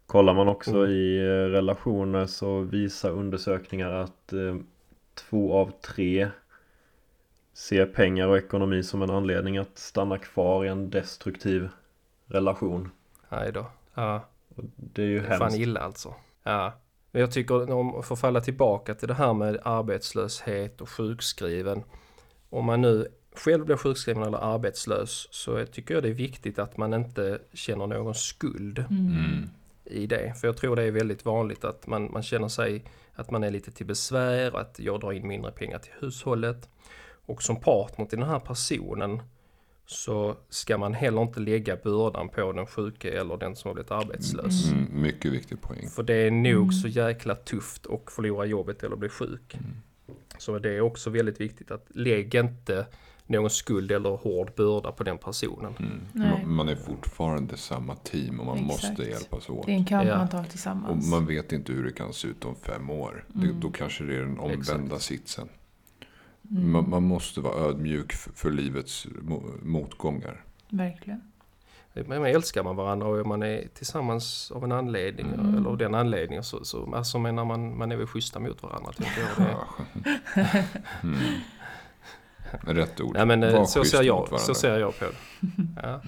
[0.07, 0.91] kollar man också Mm.
[0.91, 4.33] i eh, relationer så visar undersökningar att
[5.15, 6.29] två av tre
[7.53, 11.69] ser pengar och ekonomi som en anledning att stanna kvar i en destruktiv
[12.27, 12.91] relation.
[13.29, 13.67] Nej då.
[13.95, 14.25] Ja,
[14.57, 15.59] Och det är ju det är fan hemskt.
[15.59, 16.15] illa alltså.
[16.43, 16.73] Ja.
[17.12, 21.83] Men jag tycker om att falla tillbaka till det här med arbetslöshet och sjukskriven.
[22.51, 26.77] Om man nu själv blir sjukskriven eller arbetslös så tycker jag det är viktigt att
[26.77, 28.79] man inte känner någon skuld.
[28.79, 29.48] Mm.
[29.85, 30.35] i det.
[30.40, 33.51] För jag tror det är väldigt vanligt att man, man känner sig att man är
[33.51, 36.68] lite till besvär, att jag drar in mindre pengar till hushållet.
[37.27, 39.22] Och som partner till den här personen
[39.87, 43.90] så ska man heller inte lägga bördan på den sjuke eller den som har blivit
[43.90, 44.73] arbetslös.
[44.73, 45.88] Mm, mycket viktig poäng.
[45.88, 46.73] För det är nog Mm.
[46.73, 49.55] så jäkla tufft att förlora jobbet eller bli sjuk.
[49.55, 49.66] Mm.
[50.38, 52.87] Så det är också väldigt viktigt att lägg inte
[53.27, 55.75] någon skuld eller hård börda på den personen.
[55.79, 56.01] Mm.
[56.12, 56.31] Nej.
[56.45, 58.88] Man, man är fortfarande samma team och man Exakt.
[58.88, 59.66] måste hjälpas åt.
[59.66, 60.18] Det är en kamp Ja.
[60.18, 61.11] man tar Och tillsammans.
[61.11, 63.25] man vet inte hur det kan se ut om fem år.
[63.29, 63.61] Det, Mm.
[63.61, 65.03] då kanske det är den omvända Exakt.
[65.03, 65.49] sitsen.
[66.57, 66.73] Mm.
[66.73, 70.45] Man, man måste vara ödmjuk för, för livets mo- motgångar.
[70.69, 71.21] Verkligen.
[71.93, 75.57] Men älskar man varandra och man är tillsammans av en anledning Mm.
[75.57, 78.93] eller av den anledningen så, så alltså menar man, man är väl schyssta mot varandra.
[78.93, 79.67] Tänker jag.
[79.95, 80.65] Det.
[81.03, 81.19] Mm.
[82.61, 83.15] Rätt ord.
[83.15, 85.12] Nej men eh, Var så ser, jag, så ser jag på det.
[85.83, 85.88] Ja.
[85.88, 86.01] Mm.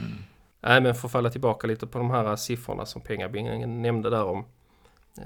[0.61, 4.25] Nej men för att falla tillbaka lite på de här siffrorna som pengabingen nämnde där
[4.25, 4.45] om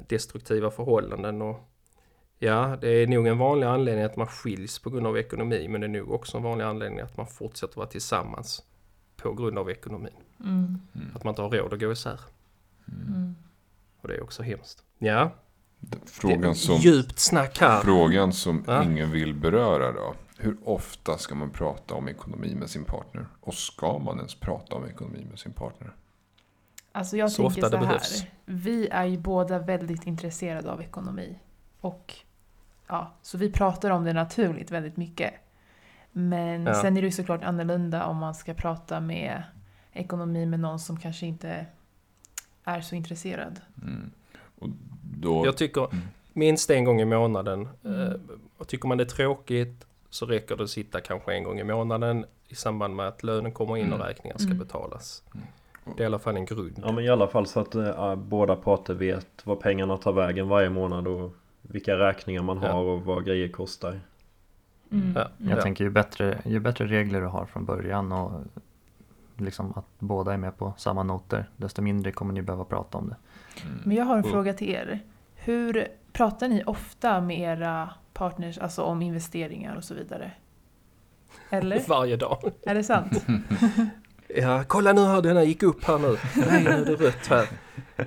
[0.09, 1.69] destruktiva förhållanden och
[2.39, 5.81] Ja, det är nog en vanlig anledning att man skiljs på grund av ekonomi men
[5.81, 8.63] det är nog också en vanlig anledning att man fortsätter vara tillsammans
[9.17, 10.13] på grund av ekonomin.
[10.41, 10.81] Mm.
[11.15, 12.21] Att man inte har råd att gå isär.
[12.89, 13.35] Mm.
[14.01, 14.85] Och det är också hemskt.
[14.99, 15.31] Ja,
[16.07, 17.81] Frågan som, djupt snack här.
[17.81, 18.85] frågan som Ja.
[18.85, 20.15] ingen vill beröra då.
[20.39, 23.27] Hur ofta ska man prata om ekonomi med sin partner?
[23.41, 25.93] Och ska man ens prata om ekonomi med sin partner?
[26.93, 27.87] Alltså jag Så tänker ofta så det här.
[27.87, 28.25] behövs.
[28.45, 31.39] Vi är ju båda väldigt intresserade av ekonomi.
[31.81, 32.15] Och
[32.89, 35.35] ja, så vi pratar om det naturligt väldigt mycket.
[36.13, 36.75] Men Ja.
[36.75, 39.43] sen är det ju såklart annorlunda om man ska prata med
[39.93, 41.67] ekonomi med någon som kanske inte
[42.65, 43.61] är så intresserad.
[43.83, 44.11] Mm.
[44.59, 44.69] Och
[45.03, 46.05] då, Jag tycker Mm.
[46.33, 47.69] minst en gång i månaden.
[47.85, 48.01] Mm.
[48.01, 48.13] Eh,
[48.59, 51.65] och tycker man det är tråkigt så räcker det att sitta kanske en gång i
[51.65, 54.07] månaden i samband med att lönen kommer in och Mm.
[54.07, 54.59] räkningar ska Mm.
[54.59, 55.23] betalas.
[55.35, 55.47] Mm.
[55.97, 56.81] Det är i alla fall en grund.
[56.85, 60.49] Ja men i alla fall så att äh, båda parter vet vad pengarna tar vägen
[60.49, 61.33] varje månad och
[61.69, 62.73] vilka räkningar man Ja.
[62.73, 64.01] har och vad grejer kostar.
[64.93, 65.13] Mm.
[65.17, 65.29] Ja.
[65.39, 65.63] Jag Ja.
[65.63, 68.41] tänker ju bättre, ju bättre regler du har från början och
[69.37, 73.09] liksom att båda är med på samma noter, desto mindre kommer ni behöva prata om
[73.09, 73.17] det.
[73.67, 73.81] Mm.
[73.85, 74.33] Men jag har en Mm.
[74.33, 75.01] fråga till er.
[75.35, 80.31] Hur pratar ni ofta med era partners alltså om investeringar och så vidare?
[81.51, 81.83] Eller?
[81.89, 82.39] Varje dag.
[82.63, 83.27] Är det sant?
[84.37, 86.17] Ja, kolla nu här, den här gick upp här nu.
[86.37, 87.49] Nej, nu är det rött här.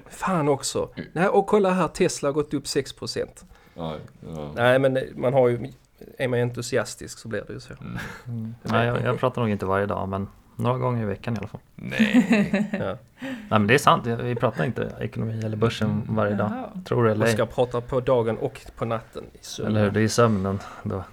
[0.10, 0.90] Fan också.
[1.14, 3.46] Nej, och kolla här, Tesla har gått upp 6%.
[3.74, 3.96] Ja,
[4.36, 4.52] ja.
[4.56, 5.72] Nej, men man har ju
[6.18, 7.74] är man entusiastisk så blir det ju så.
[7.74, 7.98] Mm.
[8.28, 8.56] Mm.
[8.64, 11.48] Nej, jag, jag pratar nog inte varje dag men några gånger i veckan i alla
[11.48, 11.62] fall.
[11.76, 12.68] Nej.
[12.80, 12.98] Ja.
[13.22, 16.52] Nej men det är sant, vi pratar inte ekonomi eller börsen varje dag.
[16.52, 16.84] Jaha.
[16.86, 19.24] Tror det eller Man ska prata på dagen och på natten.
[19.34, 19.76] I sömnen.
[19.76, 21.04] Eller hur, det är i sömnen då.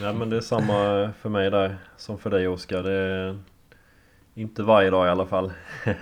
[0.00, 2.82] Ja men det är samma för mig där som för dig Oskar.
[2.82, 3.38] Det är
[4.34, 5.52] inte varje dag i alla fall.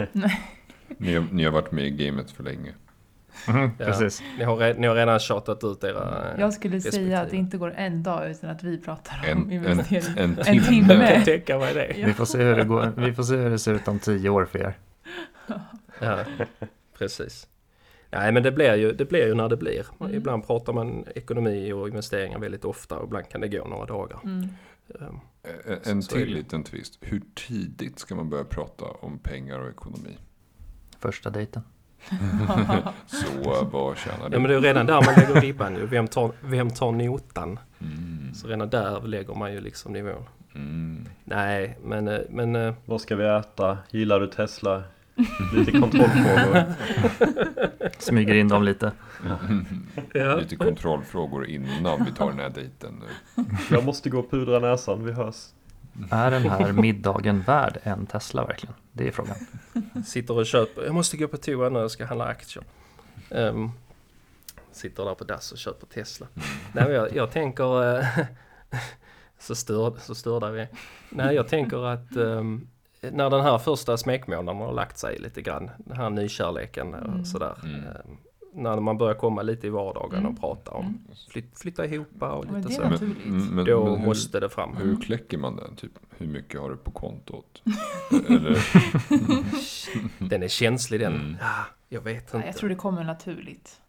[0.99, 2.73] Ni, har, ni har varit med i gamet för länge.
[3.49, 3.85] Mhm, Ja.
[3.87, 4.23] Precis.
[4.39, 6.35] Ni, har, ni har redan tjatat ut era...
[6.39, 7.37] Jag skulle säga att det respektive.
[7.37, 10.19] inte går en dag utan att vi pratar om En, en, investering.
[10.19, 10.63] en En timme.
[10.67, 10.95] timme.
[10.95, 11.95] Jag kan tänka mig det.
[11.99, 12.07] Ja.
[12.07, 12.93] Vi får se hur det går.
[12.97, 14.79] Vi får se hur det ser ut om tio år för er.
[16.01, 16.19] Ja,
[16.99, 17.49] precis.
[18.11, 19.87] Nej men det blir ju, det blir ju när det blir.
[20.01, 20.15] Mm.
[20.15, 24.21] Ibland pratar man ekonomi och investeringar väldigt ofta och ibland kan det gå några dagar.
[24.25, 24.49] Mm.
[24.89, 25.21] Um,
[25.67, 26.99] En, en till liten twist.
[27.01, 30.19] Hur tidigt ska man börja prata om pengar och ekonomi?
[30.99, 31.63] Första dejten.
[33.07, 34.39] Så vad tjänar Ja du?
[34.39, 35.87] men det är redan där man lägger ribban ju.
[35.87, 37.59] Vem tar, vem tar notan?
[37.81, 38.35] Mm.
[38.35, 40.25] Så redan där lägger man ju liksom nivån.
[40.55, 41.05] Mm.
[41.25, 43.79] Nej men, eh, men eh, Vad ska vi äta?
[43.91, 44.83] Gillar du Tesla?
[45.55, 46.63] Lite kontrollfrågor.
[47.99, 48.93] Smyger in dem lite.
[50.13, 50.37] ja.
[50.37, 53.45] Lite kontrollfrågor innan vi tar den här dejten nu.
[53.71, 55.37] Jag måste gå och pudra näsan, vi hörs.
[56.11, 58.75] Är den här middagen värd en Tesla verkligen?
[58.93, 59.37] Det är frågan.
[60.07, 60.83] sitter och köper.
[60.85, 62.65] Jag måste gå på toa nu, jag ska handla aktier.
[63.31, 63.71] Ehm,
[64.73, 66.27] sitter där på dass och köper Tesla.
[66.73, 67.99] Nej, jag, jag tänker...
[67.99, 68.07] eh,
[69.39, 70.67] så, störd, så störda vi.
[71.11, 72.69] Nej, jag tänker att ehm,
[73.01, 77.25] när den här första smekmånaden har lagt sig lite grann, den här nykärleken och Mm.
[77.25, 77.55] sådär.
[77.65, 77.75] Mm.
[77.81, 78.17] ehm,
[78.55, 80.33] när man börjar komma lite i vardagen Mm.
[80.33, 80.99] och prata om Mm.
[81.31, 82.83] flyt, flytta ihop och Ja, men lite det är så.
[82.83, 83.27] Men, naturligt.
[83.53, 84.77] men, Då men hur, måste det fram.
[84.77, 85.77] hur kläcker man den?
[85.77, 87.63] Typ, hur mycket har du på kontot?
[88.29, 88.59] Eller,
[90.29, 91.15] Den är känslig den.
[91.15, 91.37] Mm.
[91.41, 91.55] Ja,
[91.89, 92.49] jag vet Nej, inte.
[92.49, 93.81] jag tror det kommer naturligt.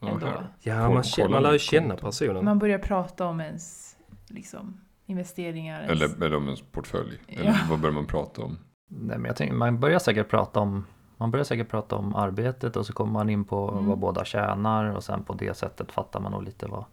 [0.00, 0.26] ja, Ändå.
[0.60, 2.44] Ja, man, känner, man lär ju känna personen.
[2.44, 3.96] Man börjar prata om ens
[4.28, 5.82] liksom, investeringar.
[5.82, 6.02] Ens...
[6.02, 7.18] Eller, eller om ens portfölj.
[7.28, 7.54] Eller Ja.
[7.70, 8.58] vad börjar man prata om?
[8.88, 10.86] Nej, men jag tänker, man börjar säkert prata om
[11.22, 13.86] man börjar säkert prata om arbetet och så kommer man in på Mm.
[13.86, 16.84] vad båda tjänar och sen på det sättet fattar man nog lite vad,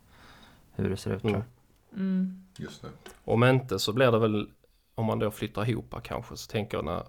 [0.76, 1.24] hur det ser ut.
[1.24, 1.34] Mm.
[1.34, 1.46] Tror
[1.90, 2.00] jag.
[2.00, 2.44] Mm.
[2.58, 2.88] Just det.
[3.26, 4.50] Om inte så blir det väl
[4.96, 7.04] om man då flyttar ihop kanske så tänker jag när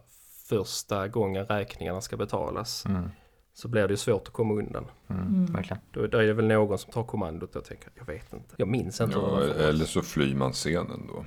[0.49, 3.09] första gången räkningarna ska betalas Mm.
[3.55, 4.85] så blir det ju svårt att komma undan.
[5.09, 5.23] Mm.
[5.27, 5.47] Mm.
[5.47, 5.83] Verkligen.
[5.91, 8.55] Då, då är det väl någon som tar kommandot och tänker jag vet inte.
[8.57, 11.25] Jag minns inte Ja, eller så flyr man scenen då.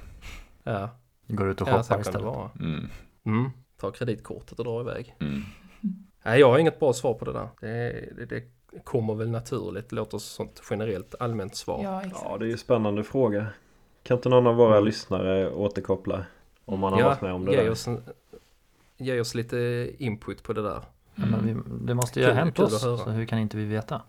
[0.63, 0.89] Ja,
[1.27, 2.25] Går ut och ja shoppar det istället.
[2.25, 2.49] vara.
[2.59, 2.87] Mm.
[3.25, 3.49] Mm.
[3.79, 5.15] Ta kreditkortet och dra iväg.
[5.19, 5.41] Mm.
[6.23, 7.47] Nej, jag har inget bra svar på det där.
[7.59, 8.43] Det, det, det
[8.83, 9.91] kommer väl naturligt.
[9.91, 11.83] Låter som ett generellt allmänt svar.
[11.83, 12.25] Ja, exakt.
[12.25, 13.47] Ja, det är ju en spännande fråga.
[14.03, 14.85] Kan inte någon av våra Mm.
[14.85, 16.25] lyssnare återkoppla?
[16.65, 17.69] Om man har Ja, varit med om det ge där.
[17.71, 18.03] oss, en,
[18.97, 20.81] ge oss lite input på det där.
[21.15, 24.01] Men vi, det måste ju ha hänt oss, så hur kan inte vi veta?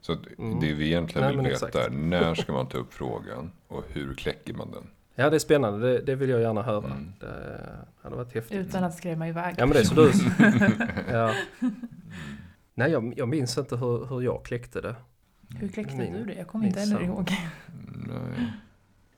[0.00, 0.60] Så att Mm.
[0.60, 1.86] det vi egentligen Nej, vill men veta exakt.
[1.86, 4.86] är när ska man ta upp frågan och hur kläcker man den?
[5.14, 5.92] Ja, det är spännande.
[5.92, 6.86] Det, det vill jag gärna höra.
[6.86, 7.12] Mm.
[7.20, 7.60] Det
[8.02, 8.58] hade varit häftigt.
[8.58, 9.54] Utan att skrämma iväg.
[9.58, 10.12] Ja, men det är så du...
[11.16, 11.34] ja.
[12.74, 14.94] Nej, jag, jag minns inte hur, hur jag kläckte det.
[15.58, 16.34] Hur kläckte Min- du det?
[16.34, 17.30] Jag kommer inte heller ihåg.
[18.06, 18.52] Nej.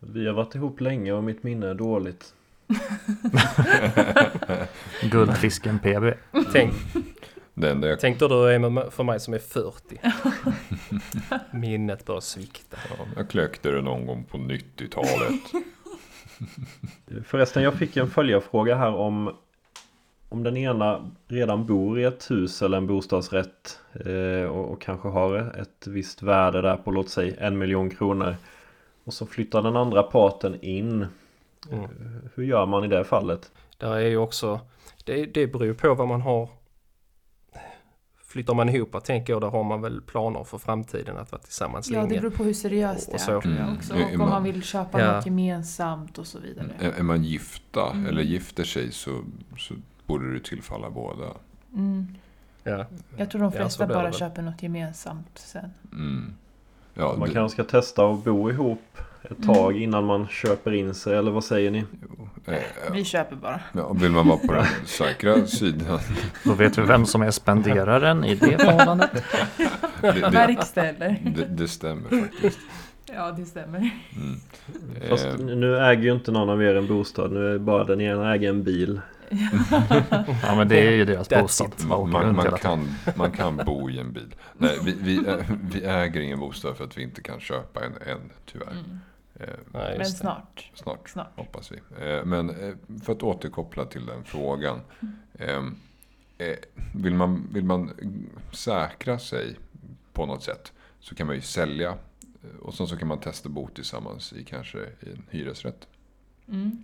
[0.01, 2.35] Vi har varit ihop länge och mitt minne är dåligt.
[5.11, 6.15] Guldfisken PB.
[6.53, 6.75] Tänk,
[7.55, 10.01] enda jag, tänk då du är med, för mig som är 40.
[11.57, 12.77] Minnet börjar svikta.
[12.99, 15.41] ja, jag kläckte det någon gång på 90-talet.
[17.25, 19.37] Förresten, jag fick en följarfråga här om
[20.29, 25.09] om den ena redan bor i ett hus eller en bostadsrätt eh, och, och kanske
[25.09, 28.37] har ett visst värde där på låt säga en miljon kronor
[29.05, 31.07] och så flyttar den andra parten in.
[31.71, 31.89] Mm.
[32.35, 33.53] Hur gör man i det fallet?
[33.79, 34.61] Där är ju också,
[35.05, 36.49] det, det beror ju på vad man har.
[38.37, 41.91] Flyttar man ihop, tänker jag, då har man väl planer för framtiden att vara tillsammans
[41.91, 42.21] Ja, det länge.
[42.21, 43.77] beror på hur seriöst det Och är Mm.
[43.77, 43.95] också.
[43.95, 45.13] Och om man- man vill köpa Ja.
[45.17, 46.71] något gemensamt och så vidare.
[46.79, 48.07] Är, är man gifta Mm.
[48.07, 49.11] eller gifter sig så,
[49.59, 49.75] så
[50.07, 51.27] borde det tillfalla båda.
[51.75, 52.07] Mm.
[52.65, 52.87] Ja.
[53.17, 54.13] Jag tror de flesta det bara väl.
[54.15, 55.71] köper något gemensamt sen.
[56.97, 57.09] Mm.
[57.09, 58.83] Ja, Man det, kanske ska testa att bo ihop
[59.23, 61.85] ett tag innan man köper in sig eller vad säger ni?
[62.03, 62.59] jo, eh,
[62.93, 63.61] Vi köper bara.
[63.73, 65.99] ja, vill man vara på den säkra sidan.
[66.45, 69.11] Då vet vi vem som är spenderaren i det förhållandet.
[70.01, 71.17] Det, det, Verkställer.
[71.37, 72.59] det, det stämmer faktiskt.
[73.15, 73.79] Ja, det stämmer.
[74.17, 74.41] Mm.
[75.09, 77.33] Fast Eh, nu äger ju inte någon av er en bostad.
[77.33, 79.01] Nu är bara den ena äger en bil.
[80.43, 81.71] Ja men det är ju deras bostad.
[81.89, 84.35] Man man, man, kan, man kan bo i en bil.
[84.59, 87.93] Nej, vi, vi, ä- vi äger ingen bostad för att vi inte kan köpa en
[88.07, 88.71] än, tyvärr.
[88.73, 88.99] Mm.
[89.41, 90.71] Eh, Nej, Men snart.
[90.75, 91.33] snart, Snart.
[91.37, 91.77] hoppas vi.
[92.07, 94.81] Eh, men eh, för att återkoppla till den frågan.
[95.35, 95.63] Eh,
[96.39, 96.57] eh,
[96.95, 97.91] vill, man, vill man
[98.53, 99.57] säkra sig
[100.13, 101.95] på något sätt så kan man ju sälja
[102.63, 105.87] Och sen så kan man testa bo tillsammans i kanske i en hyresrätt.
[106.49, 106.83] Mm.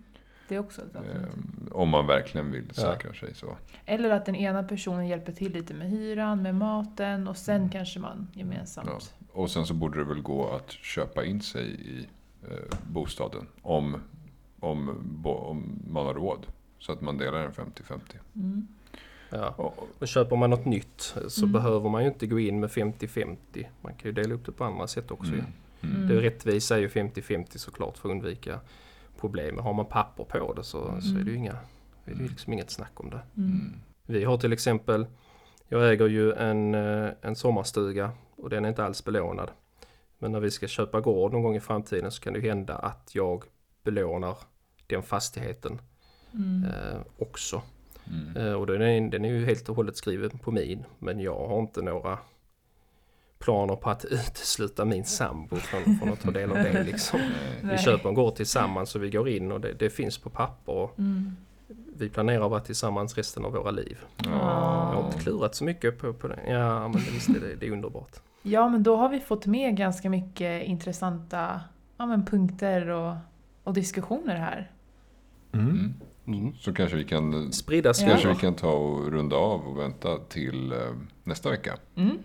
[0.48, 1.28] Det är också ett alternativ.
[1.70, 3.56] Eh, om man verkligen vill säkra sig så.
[3.86, 7.70] Eller att den ena personen hjälper till lite med hyran, med maten och sen Mm.
[7.70, 9.14] kanske man gemensamt.
[9.32, 12.06] Och sen så borde det väl gå att köpa in sig i
[12.50, 13.96] eh, bostaden om,
[14.60, 16.46] om, bo, om man har råd.
[16.78, 18.00] Så att man delar en 50-50.
[18.36, 18.68] Mm.
[19.30, 19.48] Ja.
[19.48, 21.52] Och- köper man något nytt så Mm.
[21.52, 23.36] behöver man ju inte gå in med 50-50.
[23.80, 25.32] Man kan ju dela upp det på andra sätt också.
[25.32, 25.44] Mm.
[25.82, 25.96] Mm.
[25.96, 26.08] Mm.
[26.08, 28.60] Det rättvisa är ju 50-50 såklart för att undvika
[29.22, 29.58] problem.
[29.58, 31.56] Har man papper på det så, så är det ju inga,
[32.04, 33.22] är det ju liksom inget snack om det.
[33.36, 33.50] Mm.
[33.50, 33.80] Mm.
[34.06, 35.06] Vi har till exempel,
[35.68, 39.50] jag äger ju en, eh, en sommarstuga och den är inte alls belånad.
[40.18, 42.74] Men när vi ska köpa gård någon gång i framtiden så kan det ju hända
[42.74, 43.44] att jag
[43.84, 44.36] belånar
[44.86, 45.80] den fastigheten
[46.34, 46.64] Mm.
[46.64, 47.62] eh, också.
[48.06, 48.36] Mm.
[48.36, 50.84] Eh, och den är, den är ju helt och hållet skriven på min.
[50.98, 52.18] Men jag har inte några
[53.42, 57.20] planer på att utesluta min sambo från, från att ta del av det liksom.
[57.62, 60.72] Vi köper en gård tillsammans och vi går in och det, det finns på papper.
[60.72, 61.36] Och Mm.
[61.96, 63.98] vi planerar att vara tillsammans resten av våra liv.
[64.24, 66.38] Jag har inte klurat så mycket på, på det.
[66.48, 68.12] Ja, men visst är det, det är underbart.
[68.42, 71.60] Ja, men då har vi fått med ganska mycket intressanta
[71.96, 73.14] ja, men punkter och,
[73.64, 74.70] och diskussioner här.
[75.52, 75.68] Mm.
[75.70, 75.94] Mm.
[76.26, 76.54] Mm.
[76.54, 78.06] Så kanske vi kan Spridda Ja.
[78.06, 80.78] Kanske vi kan ta och runda av och vänta till eh,
[81.24, 81.76] nästa vecka.
[81.96, 82.18] Mm.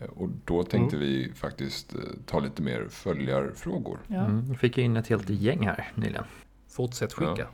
[0.00, 3.98] Eh, Och då tänkte vi faktiskt eh, ta lite mer följarfrågor.
[4.06, 4.16] Ja.
[4.24, 4.44] Mm.
[4.50, 6.24] Vi fick in ett helt gäng här nyligen.
[6.68, 7.34] Fortsätt skicka.
[7.38, 7.46] Ja.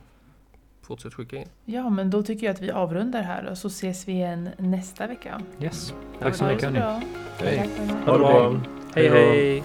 [0.81, 1.47] Fortsätt skicka in.
[1.65, 5.07] ja, men då tycker jag att vi avrundar här och så ses vi igen nästa
[5.07, 5.41] vecka.
[5.61, 5.93] Yes.
[6.19, 6.73] Tack så mycket.
[6.73, 7.57] Hej!
[7.57, 7.69] Mig.
[8.05, 8.49] Ha det bra!
[8.95, 9.63] Hej Hej hej!